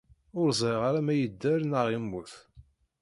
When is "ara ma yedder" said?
0.89-1.59